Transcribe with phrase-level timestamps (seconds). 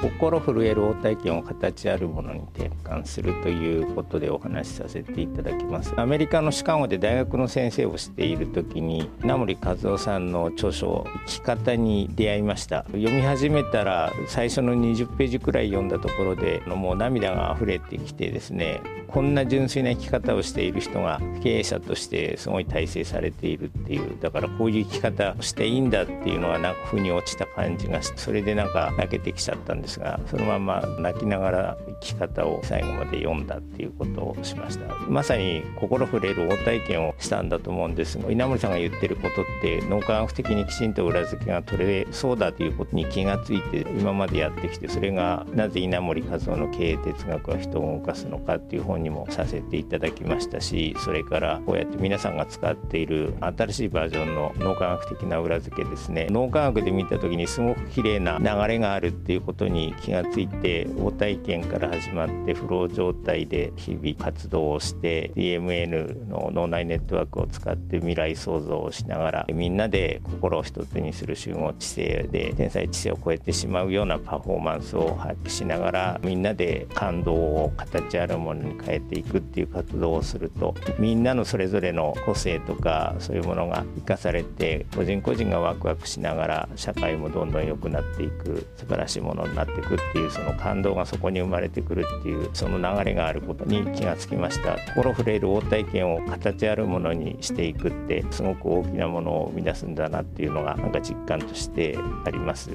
[0.00, 5.92] 心震える応体験を形あるものに転換するということでお話しさせていただきます。
[5.96, 12.84] アメリカのシカゴで大学の先生をしている時に稲森和夫さんの著書「生き方」に出会いました。
[12.92, 29.89] 読み始めたら最初の20ページくらい読んだところでもう涙が溢れてきてですねこんな純粋な生き方をしている人が経営者としてすごい大成されているっていうだからこういう生き方をしていいんだっていうのがなんか腑に落ちた感じがしてそれでなんか泣けてきちゃったんです。
[29.90, 34.94] ですがそのまま泣きながら生き方を最後まで読んだっていうことをしました。
[35.08, 56.28] まさに心触れる応体験をしたんだと思うんですが稲森さんが言ってることって脳科学的にきちんと裏付けが取れそうだということに気がついて今までやってきてそれがなぜ稲森和夫の経営哲学は人を動かすのかっていう本にもさせていただきましたしそれからこうやって皆さんが使っている新しいバージョンの脳科学的な裏付けですね。
[56.30, 94.76] 脳科学で見た時にすごく綺麗な流れがあるっていうことにに気がついて応体験から始まってフロー状態で日々活動をして DMN の脳内ネットワークを使って未来創造をしながらみんなで心を一つにする集合知性で天才知性を超えてしまうようなパフォーマンスを発揮しながらみんなで感動を形あるものに変えていくっていう活動をするとみんなのそれぞれの個性とかそういうものが生かされて個人個人がワクワクしながら社会もどんどん良くなっていく素晴らしいものになってていくっていうその感動がそこに生まれてくるっていうその流れがあることに気がつきました。
[94.94, 102.70] 心触れる応体験を形あるものにしていくってすごく大きなものを生み出すんだなっていうのがなんか実感としてあります。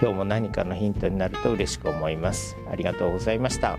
[0.00, 2.56] 今日も何かのヒントになると嬉しく思います。
[2.70, 3.78] ありがとうございました。